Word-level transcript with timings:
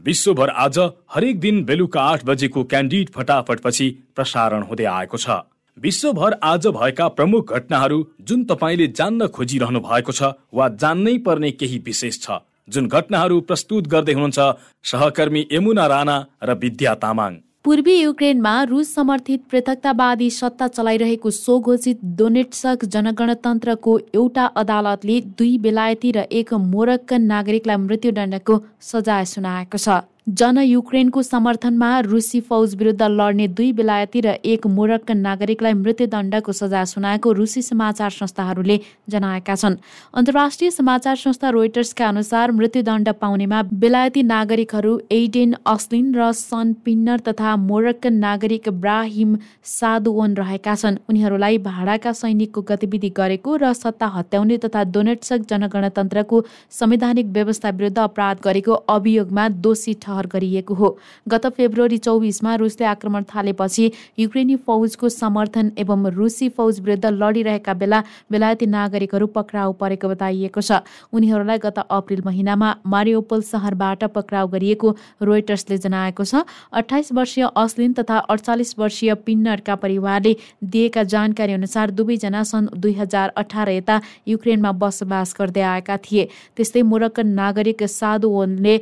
विश्वभर 0.00 0.48
आज 0.48 0.78
हरेक 1.14 1.38
दिन 1.40 1.64
बेलुका 1.64 2.00
आठ 2.00 2.24
बजेको 2.24 2.62
क्यान्डिड 2.64 3.08
फटाफटपछि 3.10 3.88
प्रसारण 4.14 4.62
हुँदै 4.62 4.84
आएको 4.84 5.16
छ। 5.16 5.38
विश्वभर 5.78 6.36
आज 6.42 6.66
भएका 6.66 7.08
प्रमुख 7.08 7.52
घटनाहरू 7.52 7.98
जुन 8.20 8.44
तपाईँले 8.44 8.86
जान्न 8.94 9.26
खोजिरहनु 9.28 9.80
भएको 9.80 10.12
छ 10.12 10.30
वा 10.54 10.68
जान्नै 10.76 11.16
पर्ने 11.18 11.50
केही 11.50 11.78
विशेष 11.86 12.20
छ 12.20 12.38
जुन 12.68 12.88
घटनाहरू 12.88 13.40
प्रस्तुत 13.40 13.88
गर्दै 13.88 14.12
हुनुहुन्छ 14.12 14.38
सहकर्मी 14.84 15.46
यमुना 15.52 15.86
राणा 15.86 16.16
र 16.42 16.54
विद्या 16.54 16.94
तामाङ। 16.94 17.34
पूर्वी 17.68 17.94
युक्रेनमा 17.94 18.52
रुस 18.64 18.94
समर्थित 18.94 19.40
पृथकतावादी 19.50 20.28
सत्ता 20.30 20.68
चलाइरहेको 20.68 21.30
स्वघोषित 21.30 21.98
डोनेट्सक 22.18 22.84
जनगणतन्त्रको 22.94 23.98
एउटा 24.14 24.44
अदालतले 24.62 25.20
दुई 25.38 25.56
बेलायती 25.58 26.12
र 26.16 26.24
एक 26.32 26.54
मोरक्कन 26.64 27.26
नागरिकलाई 27.32 27.76
मृत्युदण्डको 27.84 28.58
सजाय 28.90 29.24
सुनाएको 29.34 29.78
छ। 29.78 30.00
जन 30.28 30.58
युक्रेनको 30.58 31.22
समर्थनमा 31.22 31.88
रुसी 32.00 32.40
फौज 32.40 32.74
विरुद्ध 32.76 33.02
लड्ने 33.02 33.46
दुई 33.48 33.72
बेलायती 33.72 34.20
र 34.20 34.32
एक 34.44 34.66
मोरक्कन 34.68 35.18
नागरिकलाई 35.18 35.72
मृत्युदण्डको 35.74 36.52
सजाय 36.52 36.84
सुनाएको 36.86 37.32
रुसी 37.32 37.62
समाचार 37.62 38.10
संस्थाहरूले 38.10 38.78
जनाएका 39.08 39.54
छन्। 39.54 39.76
अन्तर्राष्ट्रिय 40.14 40.70
समाचार 40.70 41.16
संस्था 41.16 41.50
रोइटर्सका 41.50 42.08
अनुसार 42.08 42.52
मृत्युदण्ड 42.52 43.08
पाउनेमा 43.20 43.62
बेलायती 43.74 44.22
नागरिकहरू 44.24 44.92
एडेन 45.10 45.54
अस्लिन 45.66 46.12
र 46.14 46.30
सन 46.34 46.72
पिन्नर 46.84 47.20
तथा 47.28 47.56
मोरक्कन 47.64 48.14
नागरिक 48.18 48.68
ब्राहिम 48.84 49.36
सादुवन 49.64 50.34
रहेका 50.36 50.74
छन्। 50.74 51.00
उनीहरूलाई 51.08 51.58
भाडाका 51.64 52.12
सैनिकको 52.20 52.62
गतिविधि 52.68 53.12
गरेको 53.16 53.56
र 53.56 53.72
सत्ता 53.72 54.12
हत्याउने 54.18 54.58
तथा 54.58 54.84
डोनेट्सक 54.92 55.48
जनगणतन्त्रको 55.48 56.44
संवैधानिक 56.74 57.26
व्यवस्था 57.32 57.70
विरुद्ध 57.72 57.98
अपराध 58.00 58.44
गरेको 58.44 58.80
अभियोगमा 58.90 59.48
दोषी 59.64 59.94
ठहर 60.02 60.16
ठहर 60.18 60.26
गरिएको 60.32 60.74
हो। 60.74 60.96
गत 61.26 61.46
फेब्रुअरी 61.48 61.98
चौबिसमा 61.98 62.54
रुसले 62.56 62.86
आक्रमण 62.86 63.22
थालेपछि 63.30 63.90
युक्रेनी 64.18 64.56
फौजको 64.58 65.08
समर्थन 65.08 65.70
एवं 65.78 66.06
रुसी 66.10 66.48
फौज 66.50 66.80
विरुद्ध 66.80 67.06
लडिरहेका 67.06 67.74
बेला 67.74 68.02
बेलायती 68.30 68.66
नागरिकहरू 68.66 69.26
पक्राउ 69.28 69.72
परेको 69.74 70.08
बताइएको 70.08 70.60
छ। 70.60 70.82
उनीहरूलाई 71.12 71.58
गत 71.58 71.78
अप्रेल 71.80 72.22
महिनामा 72.24 72.74
मारियोपोल 72.86 73.42
सहरबाट 73.42 74.04
पक्राउ 74.10 74.48
गरिएको 74.48 74.94
रोइटर्सले 75.22 75.78
जनाएको 75.78 76.24
छ। 76.24 76.42
अठाइस 76.72 77.12
वर्षीय 77.12 77.48
अस्लिन 77.56 77.92
तथा 77.92 78.18
अडचालिस 78.28 78.78
वर्षीय 78.78 79.14
पिन्नरका 79.22 79.74
परिवारले 79.76 80.36
दिएका 80.64 81.02
जानकारी 81.04 81.52
अनुसार 81.52 81.90
दुवैजना 81.92 82.42
सन् 82.42 82.68
दुई 82.76 82.92
हजार 82.94 83.32
अठार 83.36 83.68
यता 83.70 84.00
युक्रेनमा 84.28 84.72
बसोबास 84.74 85.34
गर्दै 85.38 85.62
आएका 85.62 85.96
थिए। 86.00 86.28
त्यस्तै 86.56 86.82
मोरक्कन 86.82 87.26
नागरिक 87.34 87.82
सादुवनले 87.88 88.74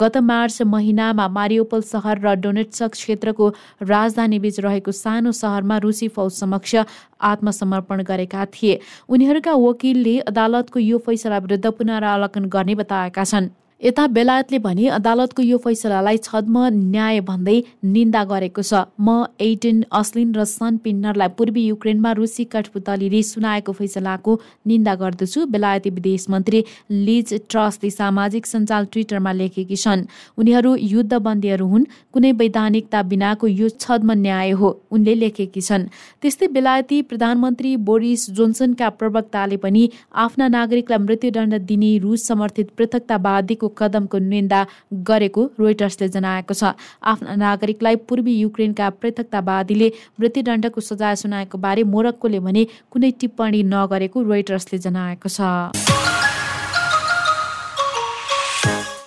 गत 0.00 0.16
मार्च 0.24 0.62
महिनामा 0.84 1.28
मारियोपल 1.30 1.80
सहर 1.82 2.20
र 2.20 2.34
डोनेट्सक 2.36 2.92
क्षेत्रको 2.92 3.48
राजधानी 3.82 4.38
बीच 4.38 4.60
रहेको 4.60 4.92
सानो 4.92 5.32
सहरमा 5.32 5.78
रुसी 5.80 6.08
फौज 6.12 6.32
समक्ष 6.34 6.76
आत्मसमर्पण 7.24 8.02
गरेका 8.04 8.44
थिए। 8.52 8.78
उनीहरूका 9.08 9.52
वकिलले 9.56 10.18
अदालतको 10.28 10.78
यो 10.80 10.98
फैसला 11.00 11.38
विरुद्ध 11.40 11.66
पुनरावलोकन 11.72 12.44
गर्ने 12.52 12.74
बताएका 12.76 13.24
छन्। 13.24 13.48
यता 13.82 14.06
बेलायतले 14.06 14.58
भने 14.58 14.86
अदालतको 14.88 15.42
यो 15.42 15.56
फैसलालाई 15.58 16.16
छद्म 16.24 16.58
न्याय 16.72 17.20
भन्दै 17.20 17.56
निन्दा 17.84 18.22
गरेको 18.24 18.62
छ। 18.62 18.80
म 18.98 19.26
एटिन 19.38 19.82
अस्लिन 19.92 20.30
र 20.34 20.44
सन 20.46 20.76
पिन्नरलाई 20.84 21.28
पूर्वी 21.36 21.64
युक्रेनमा 21.64 22.12
रुसी 22.16 22.44
कठपुतलीले 22.54 23.20
सुनाएको 23.22 23.72
फैसलाको 23.74 24.32
निन्दा 24.66 24.94
गर्दछु 24.94 25.44
बेलायती 25.46 25.90
विदेश 25.90 26.26
मन्त्री 26.30 26.60
लिज 27.00 27.34
ट्रस्टले 27.50 27.90
सामाजिक 27.90 28.46
सञ्जाल 28.46 28.84
ट्विटरमा 28.92 29.32
लेखेकी 29.32 29.76
छन्। 29.76 30.06
उनीहरू 30.38 30.74
युद्धबन्दीहरू 30.94 31.66
हुन् 31.66 31.84
कुनै 32.14 32.32
वैधानिकता 32.40 33.02
बिनाको 33.12 33.52
यो 33.52 33.68
छद्म 33.76 34.12
न्याय 34.22 34.50
हो 34.54 34.72
उनले 34.90 35.14
लेखेकी 35.14 35.60
छन्। 35.60 35.88
त्यस्तै 36.22 36.48
बेलायती 36.56 37.02
प्रधानमन्त्री 37.10 37.76
बोरिस 37.84 38.30
जोन्सनका 38.32 38.88
प्रवक्ताले 38.96 39.60
पनि 39.60 39.84
आफ्ना 40.24 40.48
नागरिकलाई 40.56 41.04
मृत्युदण्ड 41.04 41.60
दिने 41.66 41.92
रुस 42.00 42.26
समर्थित 42.28 42.74
पृथकतावादीको 42.78 43.63
कदमको 43.68 44.18
निन्दा 44.18 44.60
गरेको 44.92 45.42
रोइटर्सले 45.58 46.08
जनाएको 46.08 46.54
छ। 46.54 46.72
आफ्ना 47.02 47.34
नागरिकलाई 47.36 47.96
पूर्वी 48.08 48.34
युक्रेनका 48.38 48.90
पृथकतावादीले 49.00 49.92
मृत्युदण्डको 50.20 50.80
सजाय 50.82 51.16
सुनाएको 51.16 51.58
बारे 51.58 51.82
मोरक्कोले 51.84 52.40
भने 52.40 52.66
कुनै 52.90 53.10
टिप्पणी 53.20 53.62
नगरेको 53.74 54.22
रोइटर्सले 54.22 54.78
जनाएको 54.78 55.28
छ। 55.28 56.03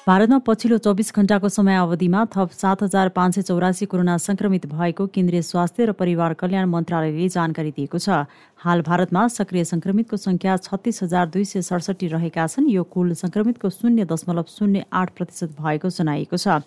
भारतमा 0.07 0.37
पछिल्लो 0.47 0.77
चौबिस 0.77 1.11
घण्टाको 1.13 1.49
समय 1.51 1.75
अवधिमा 1.75 2.23
थप 2.31 2.51
सात 2.55 2.83
हजार 2.83 3.09
पाँच 3.11 3.33
सय 3.35 3.41
चौरासी 3.41 3.85
कोरोना 3.85 4.15
संक्रमित 4.17 4.65
भएको 4.65 5.07
केन्द्रीय 5.11 5.41
स्वास्थ्य 5.41 5.85
र 5.85 5.91
परिवार 5.91 6.33
कल्याण 6.39 6.69
मन्त्रालयले 6.71 7.27
जानकारी 7.27 7.71
दिएको 7.75 7.99
छ। 7.99 8.23
हाल 8.63 8.81
भारतमा 8.87 9.27
सक्रिय 9.27 9.63
संक्रमितको 9.67 10.17
संख्या 10.17 10.55
छत्तिस 10.63 11.03
हजार 11.03 11.27
दुई 11.27 11.43
सय 11.43 11.61
सडसठी 11.61 12.07
रहेका 12.07 12.47
छन्। 12.47 12.71
यो 12.71 12.83
कुल 12.87 13.13
संक्रमितको 13.19 13.69
शून्य 13.69 14.05
दशमलव 14.07 14.45
शून्य 14.47 14.85
आठ 14.87 15.11
प्रतिशत 15.11 15.59
भएको 15.59 15.89
जनाइएको 15.91 16.37
छ। 16.39 16.63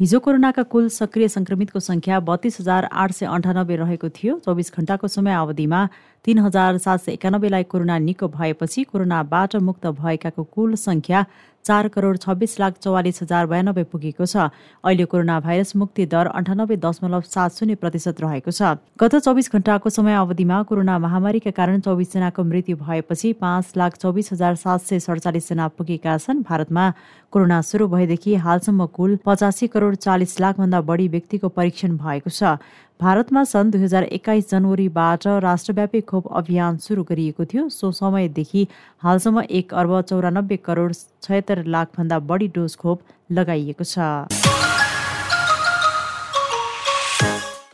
हिजो 0.00 0.18
कोरोनाका 0.18 0.62
कुल 0.66 0.88
सक्रिय 0.90 1.28
संक्रमितको 1.28 1.78
संख्या 1.78 2.20
बत्तीस 2.26 2.60
हजार 2.60 2.88
आठ 2.90 3.10
सय 3.12 3.26
अन्ठानब्बे 3.28 3.76
रहेको 3.76 4.08
थियो। 4.10 4.38
चौबिस 4.42 4.72
घण्टाको 4.74 5.06
समय 5.06 5.34
अवधिमा 5.36 5.80
तीन 6.24 6.38
हजार 6.38 6.78
सात 6.78 7.00
सय 7.00 7.12
एकानब्बेलाई 7.12 7.62
कोरोना 7.64 7.98
निको 7.98 8.28
भएपछि 8.30 8.82
कोरोनाबाट 8.84 9.56
मुक्त 9.58 9.86
भएकाको 10.00 10.42
कुल 10.44 10.74
संख्या 10.76 11.24
चार 11.64 11.88
करोड 11.88 12.18
छब्बिस 12.18 12.58
लाख 12.60 12.74
चौवालिस 12.78 13.22
हजार 13.22 13.46
बयानब्बे 13.46 13.82
पुगेको 13.84 14.26
छ। 14.26 14.36
अहिले 14.84 15.04
कोरोना 15.04 15.38
भाइरस 15.40 15.76
मुक्ति 15.76 16.06
दर 16.06 16.26
अन्ठानब्बे 16.28 16.76
दशमलव 16.76 17.20
सात 17.22 17.52
शून्य 17.52 17.74
प्रतिशत 17.74 18.20
रहेको 18.20 18.50
छ। 18.50 18.76
गत 19.00 19.16
चौबिस 19.16 19.52
घण्टाको 19.52 19.90
समय 19.90 20.14
अवधिमा 20.14 20.62
कोरोना 20.68 20.98
महामारीका 20.98 21.50
कारण 21.52 21.80
चौबिसजनाको 21.80 22.44
मृत्यु 22.44 22.76
भएपछि 22.76 23.32
पाँच 23.40 23.72
लाख 23.76 23.96
चौबिस 23.96 24.32
हजार 24.32 24.54
सात 24.56 24.80
सय 24.82 25.00
सडचालिसजना 25.00 25.68
पुगेका 25.76 26.16
छन्। 26.18 26.42
भारतमा 26.42 26.84
कोरोना 27.32 27.60
सुरु 27.62 27.88
भएदेखि 27.88 28.34
हालसम्म 28.44 28.86
कुल 28.92 29.18
पचासी 29.24 29.66
करोड 29.68 29.94
चालिस 29.96 30.40
लाखभन्दा 30.40 30.80
बढी 30.82 31.08
व्यक्तिको 31.08 31.48
परीक्षण 31.50 31.96
भएको 31.96 32.30
छ। 32.30 32.56
भारतमा 33.00 33.42
सन् 33.44 33.70
दुई 33.70 33.80
हजार 33.80 34.04
एक्काइस 34.04 34.50
जनवरीबाट 34.50 35.26
राष्ट्रव्यापी 35.42 36.00
खोप 36.10 36.26
अभियान 36.38 36.76
सुरु 36.78 37.04
गरिएको 37.10 37.44
थियो। 37.52 37.68
सो 37.68 37.90
समयदेखि 37.98 38.66
हालसम्म 39.02 39.42
एक 39.60 39.72
अर्ब 39.74 40.00
चौरानब्बे 40.02 40.56
करोड 40.68 40.92
छयत्तर 41.22 41.64
लाखभन्दा 41.66 42.18
बढी 42.28 42.48
डोज 42.54 42.76
खोप 42.76 43.02
लगाइएको 43.32 43.84
छ। 43.84 44.39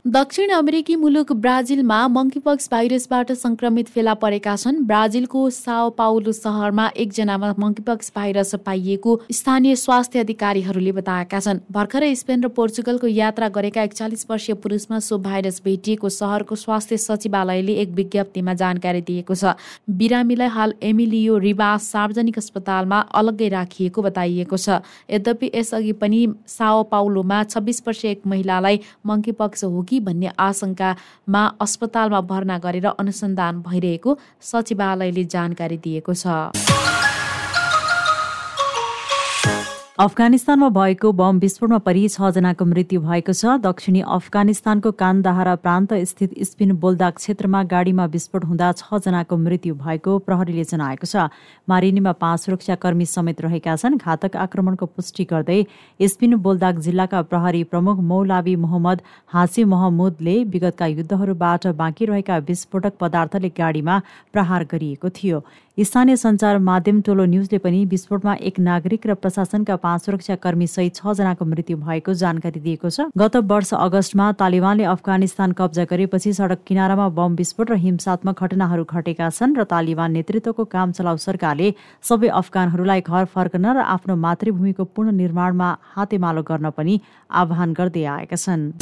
दक्षिण 0.07 0.51
अमेरिकी 0.53 0.95
मुलुक 0.97 1.33
ब्राजिलमा 1.35 1.97
मङ्कीपक्स 2.09 2.69
भाइरसबाट 2.73 3.31
संक्रमित 3.33 3.89
फेला 3.89 4.13
परेका 4.15 4.55
छन्। 4.57 4.77
ब्राजिलको 4.87 5.41
साओ 5.51 5.89
पाउलो 5.99 6.33
सहरमा 6.33 6.87
एकजनामा 6.97 7.53
मङ्कीपक्स 7.59 8.13
भाइरस 8.17 8.55
पाइएको 8.67 9.15
स्थानीय 9.33 9.77
स्वास्थ्य 9.77 10.19
अधिकारीहरूले 10.19 10.93
बताएका 10.93 11.41
छन्। 11.41 11.61
भर्खरै 11.73 12.15
स्पेन 12.15 12.45
र 12.45 12.49
पोर्चुगलको 12.51 13.07
यात्रा 13.07 13.49
गरेका 13.49 13.83
एकचालिस 13.83 14.23
वर्षीय 14.31 14.55
पुरुषमा 14.63 14.99
सो 15.01 15.19
भाइरस 15.19 15.61
भेटिएको 15.65 16.09
सहरको 16.09 16.55
स्वास्थ्य 16.55 16.97
सचिवालयले 16.99 17.75
एक 17.83 17.91
विज्ञप्तिमा 17.99 18.55
जानकारी 18.63 19.01
दिएको 19.11 19.35
छ। 19.35 19.59
बिरामीलाई 19.91 20.49
हाल 20.51 20.75
एमिलियो 20.85 21.39
रिबास 21.49 21.91
सार्वजनिक 21.91 22.39
अस्पतालमा 22.39 23.01
अलग्गै 23.23 23.49
राखिएको 23.59 24.07
बताइएको 24.07 24.57
छ। 24.59 24.79
यद्यपि 25.11 25.51
यसअघि 25.55 25.93
पनि 25.99 26.23
साओ 26.47 26.83
पाउलोमा 26.95 27.43
छब्बिस 27.51 27.83
वर्षीय 27.87 28.11
एक 28.13 28.27
महिलालाई 28.27 28.81
मङ्कीपक्स 29.07 29.65
हो 29.67 29.83
कि 29.83 29.95
कि 29.97 30.01
भन्ने 30.05 30.31
आशंकामा 30.39 31.45
अस्पतालमा 31.61 32.21
भर्ना 32.29 32.59
गरेर 32.61 32.87
अनुसन्धान 32.95 33.63
भइरहेको 33.65 34.19
सचिवालयले 34.45 35.25
जानकारी 35.33 35.79
दिएको 35.81 36.15
छ। 36.15 36.86
अफगानिस्तानमा 39.99 40.69
भएको 40.69 41.11
बम 41.13 41.39
विस्फोटमा 41.41 41.77
परि 41.85 42.09
छजनाको 42.09 42.65
मृत्यु 42.65 43.01
भएको 43.01 43.33
छ। 43.33 43.53
दक्षिणी 43.65 44.01
अफगानिस्तानको 44.15 44.91
कानदाहारा 44.93 45.55
प्रान्त 45.57 45.95
स्थित 46.11 46.35
स्पिन 46.45 46.73
बोल्दाक 46.77 47.17
क्षेत्रमा 47.17 47.63
गाडीमा 47.65 48.05
विस्फोट 48.13 48.45
हुँदा 48.45 48.73
छजनाको 48.75 49.37
मृत्यु 49.39 49.75
भएको 49.77 50.19
प्रहरीले 50.21 50.65
जनाएको 50.69 51.07
छ। 51.07 51.33
मारिनीमा 51.69 52.13
पाँच 52.13 52.41
सुरक्षाकर्मी 52.41 53.07
समेत 53.07 53.41
रहेका 53.41 53.77
छन्। 53.77 53.97
घातक 53.97 54.37
आक्रमणको 54.37 54.87
पुष्टि 54.87 55.25
गर्दै 55.33 55.61
स्पिन 56.13 56.37
बोल्दाक 56.45 56.85
जिल्लाका 56.85 57.23
प्रहरी 57.33 57.65
प्रमुख 57.65 58.05
मौलावी 58.05 58.57
मोहम्मद 58.61 59.03
हाँसी 59.33 59.65
महमुदले 59.65 60.43
विगतका 60.45 60.87
युद्धहरूबाट 60.93 61.67
बाँकी 61.75 62.05
रहेका 62.05 62.39
विस्फोटक 62.45 63.01
पदार्थले 63.01 63.49
गाडीमा 63.57 64.03
प्रहार 64.33 64.69
गरिएको 64.73 65.09
थियो। 65.17 65.41
स्थानीय 65.79 66.17
सञ्चार 66.17 66.59
माध्यम 66.59 67.01
टोलो 67.07 67.25
न्युजले 67.25 67.59
पनि 67.59 67.85
विस्फोटमा 67.87 68.35
एक 68.41 68.59
नागरिक 68.59 69.07
र 69.07 69.15
प्रशासनका 69.15 69.75
पाँच 69.77 70.05
सुरक्षाकर्मी 70.05 70.67
सहित 70.67 70.95
छजनाको 70.97 71.45
मृत्यु 71.45 71.77
भएको 71.77 72.15
जानकारी 72.17 72.61
दिएको 72.61 72.89
छ। 72.89 73.13
गत 73.13 73.37
वर्ष 73.45 73.73
अगस्तमा 73.77 74.31
तालिबानले 74.41 74.85
अफगानिस्तान 74.89 75.53
कब्जा 75.53 75.85
गरेपछि 75.85 76.33
सडक 76.33 76.65
किनारामा 76.65 77.09
बम 77.13 77.35
विस्फोट 77.37 77.71
र 77.71 77.77
हिंसात्मक 77.77 78.43
घटनाहरू 78.43 78.85
घटेका 78.89 79.29
छन् 79.29 79.57
र 79.61 79.69
तालिबान 79.69 80.17
नेतृत्वको 80.17 80.65
काम 80.65 80.97
चलाउ 80.97 81.17
सरकारले 81.21 81.69
सबै 82.03 82.29
अफगानहरूलाई 82.41 83.01
घर 83.05 83.25
फर्कन 83.37 83.67
र 83.77 83.85
आफ्नो 83.85 84.17
मातृभूमिको 84.17 84.85
पुनर्निर्माणमा 84.97 85.69
हातेमालो 85.93 86.43
गर्न 86.49 86.73
पनि 86.73 87.01
आह्वान 87.37 87.77
गर्दै 87.77 88.05
आएका 88.17 88.41
छन्। 88.41 88.73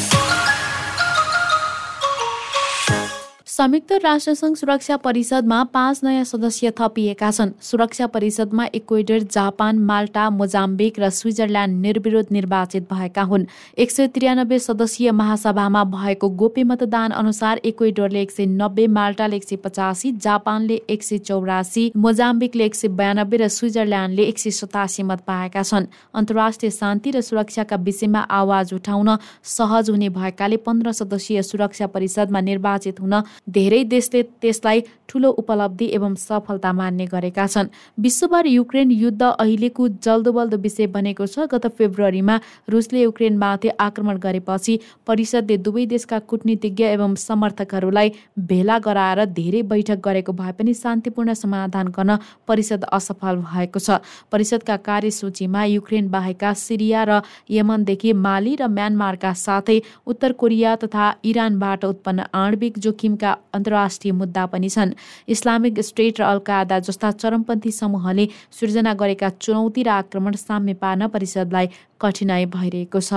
संयुक्त 3.54 3.92
राष्ट्रसङ्घ 4.02 4.56
सुरक्षा 4.56 4.96
परिषदमा 4.96 5.62
पाँच 5.74 6.00
नयाँ 6.04 6.22
सदस्य 6.24 6.70
थपिएका 6.78 7.30
छन्। 7.30 7.50
सुरक्षा 7.62 8.06
परिषदमा 8.10 8.64
इक्वेडर 8.74 9.18
जापान 9.30 9.78
माल्टा 9.80 10.24
मोजाम्बिक 10.30 10.98
र 10.98 11.10
स्विजरल्यान्ड 11.10 11.80
निर्विरोध 11.80 12.32
निर्वाचित 12.32 12.82
भएका 12.90 13.22
हुन्। 13.22 13.44
एक 13.78 13.90
सय 13.90 14.06
त्रियानब्बे 14.10 14.58
सदस्यीय 14.58 15.10
महासभामा 15.12 15.84
भएको 15.86 16.28
गोप्य 16.34 16.64
मतदान 16.64 17.10
अनुसार 17.12 17.60
इक्वेडरले 17.64 18.22
एक 18.22 18.30
सय 18.30 18.46
नब्बे 18.58 18.86
माल्टाले 18.88 19.36
एक 19.36 19.44
सय 19.44 19.56
पचासी 19.62 20.12
जापानले 20.18 20.80
एक 20.90 21.02
सय 21.02 21.18
चौरासी 21.20 21.84
मोजाम्बिकले 21.96 22.64
एक 22.64 22.74
सय 22.74 22.88
बयानब्बे 22.90 23.36
र 23.36 23.48
स्विजरल्यान्डले 23.50 24.22
एक 24.24 24.38
सय 24.38 24.50
सतासी 24.50 25.02
मत 25.04 25.22
पाएका 25.22 25.62
छन्। 25.62 25.86
अन्तर्राष्ट्रिय 26.14 26.70
शान्ति 26.72 27.10
र 27.10 27.20
सुरक्षाका 27.20 27.76
विषयमा 27.78 28.26
आवाज 28.32 28.74
उठाउन 28.74 29.16
सहज 29.54 29.90
हुने 29.90 30.08
भएकाले 30.10 30.56
पन्ध्र 30.66 30.92
सदस्यीय 30.94 31.42
सुरक्षा 31.44 31.86
परिषदमा 31.94 32.40
निर्वाचित 32.42 33.00
हुन 33.00 33.22
धेरै 33.46 33.82
देशले 33.84 34.22
त्यसलाई 34.40 34.80
ठूलो 35.08 35.30
उपलब्धि 35.38 35.86
एवं 35.94 36.14
सफलता 36.16 36.72
मान्ने 36.72 37.06
गरेका 37.06 37.46
छन्। 37.46 37.68
विश्वभर 38.00 38.46
युक्रेन 38.46 38.90
युद्ध 38.90 39.22
अहिलेको 39.22 39.88
जल्दोबल्दो 40.00 40.56
विषय 40.56 40.86
बनेको 40.86 41.26
छ। 41.26 41.46
गत 41.52 41.66
फेब्रुअरीमा 41.78 42.36
रुसले 42.68 43.02
युक्रेनमाथि 43.02 43.68
आक्रमण 43.78 44.16
गरेपछि 44.18 44.78
परिषदले 45.06 45.56
दुवै 45.58 45.84
देशका 45.86 46.18
कूटनीतिज्ञ 46.24 46.84
एवं 46.86 47.14
समर्थकहरूलाई 47.20 48.12
भेला 48.48 48.78
गराएर 48.78 49.24
धेरै 49.36 49.62
बैठक 49.62 50.00
गरेको 50.00 50.32
भए 50.32 50.52
पनि 50.58 50.74
शान्तिपूर्ण 50.74 51.34
समाधान 51.34 51.88
गर्न 51.88 52.16
परिषद 52.48 52.84
असफल 52.92 53.36
भएको 53.44 53.78
छ। 53.78 54.00
परिषदका 54.32 54.76
कार्यसूचीमा 54.88 55.64
युक्रेन 55.66 56.08
बाहेका 56.08 56.52
सिरिया 56.56 57.04
र 57.04 57.20
यमनदेखि 57.50 58.12
माली 58.24 58.56
र 58.56 58.72
म्यानमारका 58.72 59.32
साथै 59.36 59.78
उत्तर 60.06 60.32
कोरिया 60.32 60.74
तथा 60.82 61.12
इरानबाट 61.24 61.84
उत्पन्न 61.84 62.30
आणविक 62.32 62.78
जोखिमका 62.78 63.33
अन्तर्राष्ट्रिय 63.54 64.12
मुद्दा 64.14 64.46
पनि 64.46 64.68
छन्। 64.68 64.94
इस्लामिक 65.28 65.80
स्टेट 65.80 66.20
र 66.20 66.24
अल्कायदा 66.24 66.78
जस्ता 66.80 67.10
चरमपन्थी 67.12 67.70
समूहले 67.72 68.28
सृजना 68.52 68.94
गरेका 68.94 69.28
चुनौती 69.40 69.82
र 69.82 69.88
आक्रमण 70.00 70.34
साम्य 70.38 70.74
पार्न 70.76 71.08
परिषदलाई 71.08 71.68
कठिनाई 72.00 72.46
भइरहेको 72.48 73.00
छ। 73.00 73.12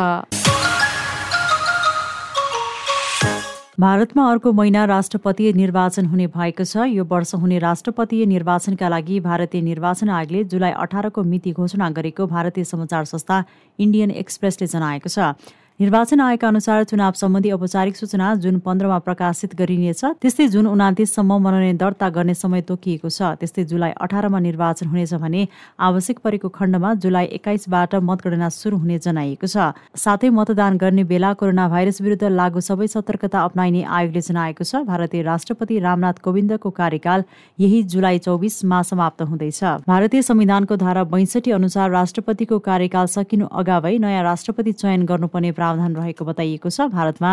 भारतमा 3.77 4.23
अर्को 4.25 4.51
महिना 4.53 4.83
राष्ट्रपतीय 4.89 5.51
निर्वाचन 5.53 6.05
हुने 6.09 6.25
भएको 6.33 6.63
छ। 6.65 6.89
यो 6.89 7.03
वर्ष 7.05 7.33
हुने 7.37 7.57
राष्ट्रपतीय 7.61 8.25
निर्वाचनका 8.25 8.89
लागि 8.89 9.19
भारतीय 9.21 9.61
निर्वाचन 9.61 10.09
आयोगले 10.09 10.43
जुलाई 10.49 10.71
अठारको 10.73 11.23
मिति 11.23 11.51
घोषणा 11.53 11.89
गरेको 11.93 12.25
भारतीय 12.25 12.63
समाचार 12.65 13.05
संस्था 13.05 13.43
इन्डियन 13.79 14.11
एक्सप्रेसले 14.17 14.67
जनाएको 14.67 15.09
छ। 15.09 15.37
निर्वाचन 15.79 16.19
आयोगका 16.19 16.47
अनुसार 16.47 16.83
चुनाव 16.83 17.11
सम्बन्धी 17.15 17.49
औपचारिक 17.51 17.95
सूचना 17.95 18.33
जुन 18.35 18.57
पन्ध्रमा 18.59 18.97
प्रकाशित 18.99 19.53
गरिनेछ 19.55 20.03
त्यस्तै 20.21 20.47
जुन 20.49 20.67
उनातिससम्म 20.67 21.37
मनोनयन 21.37 21.77
दर्ता 21.77 22.07
गर्ने 22.09 22.33
समय 22.33 22.61
तोकिएको 22.65 23.09
छ 23.09 23.29
त्यस्तै 23.37 23.63
जुलाई 23.63 23.91
अठारमा 24.01 24.39
निर्वाचन 24.41 24.87
हुनेछ 24.89 25.13
भने 25.21 25.43
आवश्यक 25.87 26.19
परेको 26.23 26.49
खण्डमा 26.49 26.93
जुलाई 27.03 27.25
एक्काइसबाट 27.37 27.93
मतगणना 28.09 28.49
सुरु 28.49 28.77
हुने 28.77 28.97
जनाइएको 28.99 29.47
छ। 29.47 29.67
साथै 29.95 30.29
मतदान 30.39 30.77
गर्ने 30.77 31.03
बेला 31.13 31.31
कोरोना 31.37 31.67
भाइरस 31.69 32.01
विरुद्ध 32.01 32.33
लागू 32.39 32.65
सबै 32.69 32.87
सतर्कता 32.95 33.43
अप्नाइने 33.43 33.83
आयोगले 33.99 34.25
जनाएको 34.29 34.63
छ। 34.63 34.81
भारतीय 34.89 35.21
राष्ट्रपति 35.29 35.79
रामनाथ 35.85 36.23
कोविन्दको 36.25 36.73
कार्यकाल 36.81 37.27
यही 37.59 37.83
जुलाई 37.93 38.23
चौबिसमा 38.25 38.81
समाप्त 38.89 39.21
हुँदैछ। 39.29 39.61
भारतीय 39.85 40.25
संविधानको 40.31 40.81
धारा 40.87 41.05
बैसठी 41.13 41.55
अनुसार 41.61 41.95
राष्ट्रपतिको 41.99 42.59
कार्यकाल 42.65 43.15
सकिनु 43.15 43.53
अगावै 43.61 43.95
नयाँ 44.01 44.27
राष्ट्रपति 44.31 44.77
चयन 44.81 45.05
गर्नुपर्ने 45.05 45.55
प्रावधान 45.67 45.95
रहेको 45.95 46.25
बताइएको 46.25 46.69
छ। 46.69 46.87
भारतमा 46.87 47.31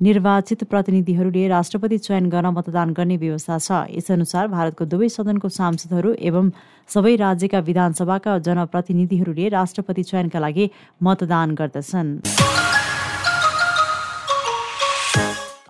निर्वाचित 0.00 0.64
प्रतिनिधिहरूले 0.64 1.46
राष्ट्रपति 1.48 1.98
चयन 1.98 2.28
गर्न 2.28 2.46
मतदान 2.54 2.90
गर्ने 2.90 3.16
व्यवस्था 3.16 3.58
छ। 3.58 3.70
यसअनुसार 3.94 4.46
भारतको 4.48 4.84
दुवै 4.84 5.08
सदनको 5.08 5.48
सांसदहरू 5.48 6.14
एवं 6.22 6.50
सबै 6.86 7.14
राज्यका 7.16 7.58
विधानसभाका 7.58 8.38
जनप्रतिनिधिहरूले 8.46 9.48
राष्ट्रपति 9.48 10.02
चयनका 10.02 10.38
लागि 10.38 10.70
मतदान 11.02 11.54
गर्दछन्। 11.54 12.10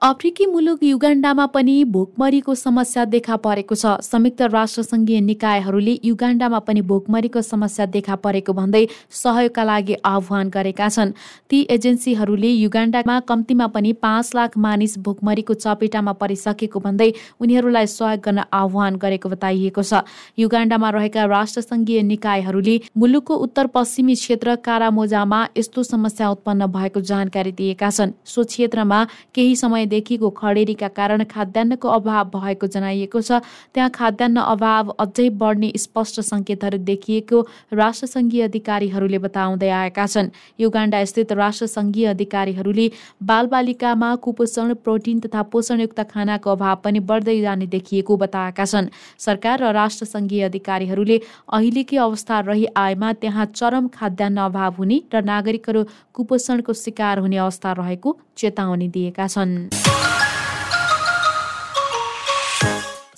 अफ्रिकी 0.03 0.45
मुलुक 0.47 0.83
युगाण्डामा 0.83 1.45
पनि 1.47 1.73
भोकमरीको 1.85 2.55
समस्या 2.55 3.05
देखा 3.05 3.37
परेको 3.37 3.75
छ। 3.75 3.95
संयुक्त 4.01 4.43
राष्ट्र 4.55 4.83
सङ्घीय 4.83 5.21
निकायहरूले 5.21 5.95
युगाण्डामा 6.05 6.59
पनि 6.67 6.81
भोकमरीको 6.87 7.41
समस्या 7.43 7.87
देखा 7.91 8.15
परेको 8.17 8.53
भन्दै 8.53 8.87
सहयोगका 9.11 9.65
लागि 9.65 9.95
आह्वान 10.07 10.49
गरेका 10.49 10.89
छन्। 10.89 11.11
ती 11.51 11.59
एजेन्सीहरूले 11.69 12.49
युगाण्डामा 12.49 13.19
कम्तीमा 13.27 13.67
पनि 13.75 13.93
पाँच 13.99 14.31
लाख 14.35 14.57
मानिस 14.57 14.99
भोकमरीको 15.03 15.55
चपेटामा 15.57 16.13
परिसकेको 16.23 16.79
भन्दै 16.79 17.11
उनीहरूलाई 17.43 17.87
सहयोग 17.89 18.23
गर्न 18.23 18.47
आह्वान 18.53 19.03
गरेको 19.03 19.29
बताइएको 19.29 19.83
छ। 19.83 20.07
युगाण्डामा 20.39 20.91
रहेका 20.91 21.25
राष्ट्र 21.27 21.61
सङ्घीय 21.61 22.03
निकायहरूले 22.13 22.77
मुलुकको 22.95 23.35
उत्तर 23.35 23.67
पश्चिमी 23.75 24.15
क्षेत्र 24.15 24.57
कारामोजामा 24.63 25.43
यस्तो 25.59 25.83
समस्या 25.83 26.31
उत्पन्न 26.31 26.71
भएको 26.71 27.01
जानकारी 27.03 27.53
दिएका 27.59 27.91
छन्। 27.91 28.15
सो 28.25 28.45
क्षेत्रमा 28.47 29.05
केही 29.35 29.57
समय 29.59 29.87
देखिको 29.89 30.31
खडेरीका 30.39 30.89
कारण 30.99 31.25
खाद्यान्नको 31.27 31.89
अभाव 31.91 32.25
भएको 32.31 32.67
जनाइएको 32.69 33.21
छ। 33.21 33.41
त्यहाँ 33.75 33.91
खाद्यान्न 33.91 34.39
अभाव 34.49 34.89
अझै 34.99 35.29
बढ्ने 35.41 35.73
स्पष्ट 35.79 36.21
सङ्केतहरू 36.23 36.79
देखिएको 36.85 37.41
राष्ट्रसङ्घीय 37.73 38.43
अधिकारीहरूले 38.43 39.19
बताउँदै 39.19 39.71
आएका 39.71 40.07
छन्। 40.07 40.31
युगाण्डा 40.61 41.05
स्थित 41.05 41.33
राष्ट्रसङ्घीय 41.35 42.07
अधिकारीहरूले 42.09 42.87
बालबालिकामा 43.23 44.15
कुपोषण 44.25 44.75
प्रोटिन 44.85 45.21
तथा 45.21 45.43
पोषणयुक्त 45.53 46.01
खानाको 46.11 46.51
अभाव 46.51 46.77
पनि 46.85 47.01
बढ्दै 47.09 47.41
जाने 47.41 47.67
देखिएको 47.69 48.17
बताएका 48.17 48.65
छन्। 48.67 48.91
सरकार 49.19 49.63
र 49.63 49.73
राष्ट्रसङ्घीय 49.73 50.43
अधिकारीहरूले 50.45 51.21
अहिलेकै 51.53 51.97
अवस्था 51.99 52.41
रही 52.49 52.67
आएमा 52.77 53.13
त्यहाँ 53.23 53.47
चरम 53.55 53.89
खाद्यान्न 53.91 54.39
अभाव 54.41 54.75
हुने 54.79 55.01
र 55.15 55.23
नागरिकहरू 55.25 55.85
कुपोषणको 56.15 56.73
शिकार 56.75 57.19
हुने 57.19 57.37
अवस्था 57.39 57.73
रहेको 57.73 58.11
चेतावनी 58.39 58.89
दिएका 58.95 59.27
छन्। 59.27 60.08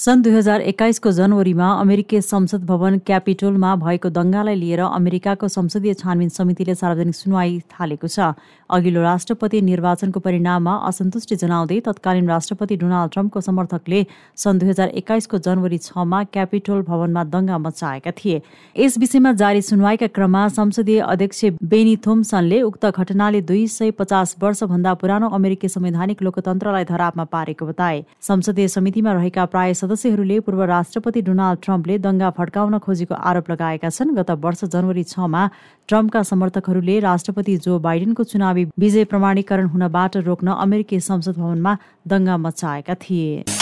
सन् 0.00 0.22
दुई 0.22 0.32
हजार 0.32 0.60
एक्काइसको 0.62 1.10
जनवरीमा 1.12 1.66
अमेरिकी 1.80 2.20
संसद 2.20 2.62
भवन 2.66 2.96
क्यापिटोलमा 3.06 3.74
भएको 3.76 4.10
दङ्गालाई 4.10 4.54
लिएर 4.56 4.80
अमेरिकाको 4.80 5.48
संसदीय 5.48 5.94
छानबिन 5.94 6.28
समितिले 6.28 6.74
सार्वजनिक 6.74 7.14
सुनवाई 7.14 7.58
थालेको 7.72 8.08
छ। 8.08 8.32
अघिल्लो 8.70 9.02
राष्ट्रपति 9.02 9.60
निर्वाचनको 9.60 10.20
परिणाममा 10.20 10.74
असन्तुष्टि 10.88 11.36
जनाउँदै 11.36 11.80
तत्कालीन 11.88 12.28
राष्ट्रपति 12.28 12.76
डोनाल्ड 12.76 13.12
ट्रम्पको 13.12 13.40
समर्थकले 13.40 14.00
सन् 14.36 14.58
दुई 14.58 14.68
हजार 14.68 14.88
एक्काइसको 15.02 15.38
जनवरी 15.38 15.78
छमा 15.80 16.22
क्यापिटोल 16.32 16.80
भवनमा 16.88 17.24
दङ्गा 17.34 17.58
मचाएका 17.58 18.10
थिए। 18.16 18.40
यस 18.76 18.98
विषयमा 18.98 19.32
जारी 19.36 19.62
सुनवाईका 19.62 20.06
क्रममा 20.16 20.46
संसदीय 20.56 21.00
अध्यक्ष 21.08 21.44
बेनी 21.66 21.94
थोम्सनले 22.06 22.62
उक्त 22.62 22.86
घटनाले 22.86 23.40
दुई 23.52 23.66
सय 23.68 23.90
पचास 24.00 24.34
वर्षभन्दा 24.40 24.94
पुरानो 25.04 25.28
अमेरिकी 25.28 25.68
संवैधानिक 25.68 26.22
लोकतन्त्रलाई 26.22 26.84
धरापमा 26.86 27.24
पारेको 27.36 27.66
बताए। 27.66 28.02
संसदीय 28.22 28.68
समितिमा 28.70 29.12
रहेका 29.12 29.44
प्राय 29.52 29.74
सदस्यहरूले 29.90 30.38
पूर्व 30.40 30.62
राष्ट्रपति 30.70 31.20
डोनाल्ड 31.26 31.60
ट्रम्पले 31.62 31.98
दङ्गा 31.98 32.28
भड्काउन 32.38 32.78
खोजेको 32.78 33.14
आरोप 33.30 33.50
लगाएका 33.50 33.88
छन्। 33.90 34.14
गत 34.14 34.30
वर्ष 34.38 34.64
जनवरी 34.64 35.02
छमा 35.04 35.42
ट्रम्पका 35.88 36.22
समर्थकहरूले 36.30 36.98
राष्ट्रपति 37.02 37.56
जो 37.66 37.78
बाइडेनको 37.82 38.24
चुनावी 38.24 38.64
विजय 38.78 39.04
प्रमाणीकरण 39.10 39.66
हुनबाट 39.74 40.16
रोक्न 40.22 40.54
अमेरिकी 40.62 41.00
संसद 41.02 41.38
भवनमा 41.38 41.76
दङ्गा 42.06 42.36
मचाएका 42.46 42.94
थिए। 43.02 43.59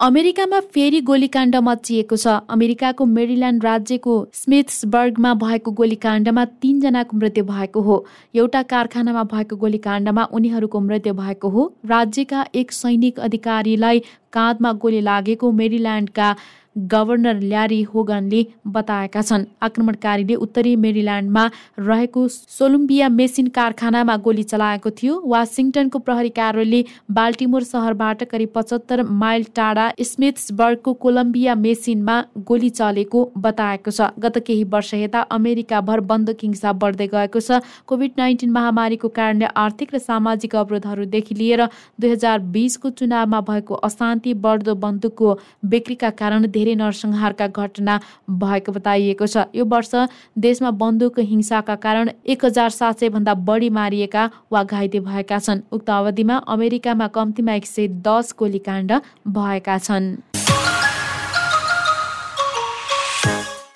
अमेरिकामा 0.00 0.58
फेरि 0.74 1.00
गोलीकाण्ड 1.00 1.56
मचिएको 1.56 2.16
छ। 2.16 2.32
अमेरिकाको 2.50 3.04
मेरिल्यान्ड 3.08 3.64
राज्यको 3.64 4.16
स्मिथ्सबर्गमा 4.34 5.32
भएको 5.34 5.70
गोलीकाण्डमा 5.72 6.44
तीनजनाको 6.60 7.16
मृत्यु 7.16 7.44
भएको 7.44 7.80
हो। 7.80 7.96
एउटा 8.34 8.62
कारखानामा 8.72 9.22
भएको 9.32 9.56
गोलीकाण्डमा 9.56 10.24
उनीहरूको 10.32 10.80
मृत्यु 10.80 11.14
भएको 11.14 11.48
हो। 11.48 11.64
राज्यका 11.86 12.44
एक 12.54 12.72
सैनिक 12.72 13.20
अधिकारीलाई 13.20 14.02
काँधमा 14.32 14.72
गोली 14.84 15.00
लागेको 15.00 15.52
मेरिल्यान्डका 15.52 16.28
गभर्नर 16.76 17.40
ल्यारी 17.42 17.80
होगनले 17.84 18.44
बताएका 18.68 19.22
छन्। 19.22 19.44
आक्रमणकारीले 19.62 20.34
उत्तरी 20.36 20.74
मेरिल्यान्डमा 20.76 21.44
रहेको 21.80 22.26
सोलुम्बिया 22.28 23.08
मेसिन 23.10 23.46
कारखानामा 23.50 24.16
गोली 24.18 24.42
चलाएको 24.44 24.90
थियो। 24.92 25.20
वासिङटनको 25.26 25.98
प्रहरी 25.98 26.28
कार्यालयले 26.30 26.84
बाल्टिमोर 27.10 27.62
सहरबाट 27.64 28.24
करिब 28.24 28.50
पचहत्तर 28.54 29.02
माइल 29.14 29.44
टाढा 29.56 29.86
स्मिथ्सबर्गको 30.02 30.92
कोलम्बिया 30.96 31.54
मेसिनमा 31.56 32.16
गोली 32.46 32.70
चलेको 32.70 33.24
बताएको 33.38 33.90
छ। 33.90 34.10
गत 34.18 34.38
केही 34.46 34.64
वर्ष 34.66 34.92
यता 34.96 35.20
अमेरिकाभर 35.32 36.00
बन्दुक 36.06 36.36
हिंसा 36.42 36.72
बढ्दै 36.74 37.06
गएको 37.08 37.40
छ। 37.40 37.60
कोभिड 37.86 38.12
नाइन्टिन 38.18 38.50
महामारीको 38.52 39.08
कारणले 39.16 39.46
आर्थिक 39.56 39.94
र 39.94 39.98
सामाजिक 40.00 40.56
अवरोधहरूदेखि 40.56 41.34
लिएर 41.34 41.64
दुई 42.00 42.10
हजार 42.10 42.38
बिसको 42.52 42.90
चुनावमा 42.92 43.40
भएको 43.42 43.74
अशान्ति 43.86 44.34
बढ्दो 44.44 44.74
बन्दुकको 44.76 45.38
बिक्रीका 45.66 46.10
कारण 46.18 46.46
धेरै 46.48 46.65
धेरै 46.66 46.74
नरसंहारका 46.76 47.46
घटना 47.48 47.94
भएको 48.28 48.72
बताइएको 48.72 49.26
छ। 49.26 49.46
यो 49.54 49.64
वर्ष 49.64 49.94
देशमा 50.34 50.70
बन्दुक 50.74 51.18
हिंसाका 51.22 51.74
कारण 51.78 52.10
एक 52.26 52.44
हजार 52.44 52.70
सात 52.70 52.98
सय 53.00 53.08
भन्दा 53.14 53.34
बढी 53.46 53.70
मारिएका 53.70 54.30
वा 54.52 54.62
घाइते 54.64 55.00
भएका 55.00 55.38
छन्। 55.38 55.62
उक्त 55.70 55.90
अवधिमा 55.92 56.36
अमेरिकामा 56.48 57.06
कम्तीमा 57.14 57.54
एक 57.54 57.66
सय 57.66 57.88
दस 58.02 58.34
गोलीकाण्ड 58.38 58.92
भएका 59.30 59.78
छन्। 59.78 60.16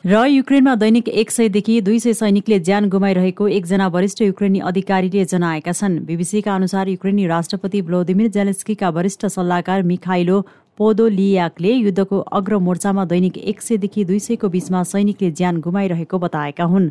र 0.00 0.24
युक्रेनमा 0.26 0.74
दैनिक 0.80 1.08
एक 1.12 1.30
सयदेखि 1.30 1.80
दुई 1.84 1.98
सय 2.00 2.12
सैनिकले 2.16 2.58
ज्यान 2.58 2.88
गुमाइरहेको 2.88 3.48
एकजना 3.50 3.86
वरिष्ठ 3.86 4.22
युक्रेनी 4.22 4.58
अधिकारीले 4.64 5.24
जनाएका 5.24 5.72
छन्। 5.72 5.98
बीबीसीका 6.08 6.54
अनुसार 6.54 6.88
युक्रेनी 6.88 7.26
राष्ट्रपति 7.26 7.82
भ्लोदिमिर 7.84 8.28
जेलेस्कीका 8.32 8.88
वरिष्ठ 8.90 9.26
सल्लाहकार 9.28 9.82
मिखाइलो 9.84 10.40
पोदोलियाकले 10.80 11.72
युद्धको 11.72 12.18
अग्रमोर्चामा 12.32 13.04
दैनिक 13.04 13.36
एक 13.50 13.60
सयदेखि 13.62 14.04
दुई 14.04 14.18
सयको 14.18 14.48
बीचमा 14.48 14.82
सैनिकले 14.82 15.30
ज्यान 15.30 15.60
गुमाइरहेको 15.60 16.18
बताएका 16.18 16.64
हुन्। 16.64 16.86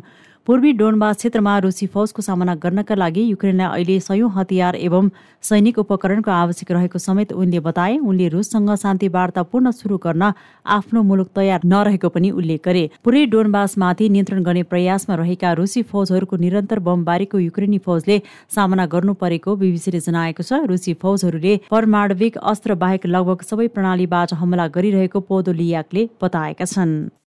पूर्वी 0.46 0.72
डोनबास 0.72 1.16
क्षेत्रमा 1.16 1.56
रुसी 1.58 1.86
फौजको 1.86 2.22
सामना 2.22 2.54
गर्नका 2.62 2.94
लागि 2.94 3.22
युक्रेनलाई 3.22 3.68
अहिले 3.72 3.98
सयौं 4.00 4.30
हतियार 4.36 4.76
एवं 4.76 5.10
सैनिक 5.48 5.78
उपकरणको 5.78 6.30
आवश्यक 6.30 6.70
रहेको 6.72 6.98
समेत 6.98 7.32
उनले 7.34 7.60
बताए 7.66 7.98
उनले 7.98 8.28
रुससँग 8.28 8.74
शान्ति 8.76 9.08
वार्ता 9.16 9.42
पूर्ण 9.44 9.70
शुरू 9.72 9.98
गर्न 10.06 10.32
आफ्नो 10.76 11.02
मुलुक 11.10 11.28
तयार 11.36 11.68
नरहेको 11.74 12.08
पनि 12.16 12.30
उल्लेख 12.32 12.64
गरे। 12.64 12.88
पूर्वी 13.04 13.26
डोनबासमाथि 13.36 14.08
नियन्त्रण 14.08 14.42
गर्ने 14.42 14.62
प्रयासमा 14.72 15.20
रहेका 15.22 15.52
रुसी 15.60 15.82
फौजहरूको 15.92 16.36
निरन्तर 16.46 16.78
बमबारीको 16.88 17.38
युक्रेनी 17.38 17.78
फौजले 17.86 18.20
सामना 18.56 18.86
गर्नु 18.96 19.14
परेको 19.22 19.56
बीबीसीले 19.62 20.04
जनाएको 20.08 20.42
छ। 20.42 20.64
रुसी 20.72 20.98
फौजहरूले 21.04 21.56
परमाणविक 21.70 22.42
अस्त्र 22.48 22.80
बाहेक 22.82 23.06
लगभग 23.14 23.48
सबै 23.52 23.70
प्रणालीबाट 23.78 24.36
हमला 24.42 24.68
गरिरहेको 24.74 25.26
पोदोलियाकले 25.30 26.10
बताएका 26.22 26.72
छन्। 26.74 27.00